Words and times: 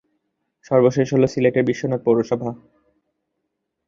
সর্বশেষ 0.65 1.07
হলো 1.13 1.27
সিলেটের 1.27 1.63
বিশ্বনাথ 1.63 2.01
পৌরসভা। 2.03 2.49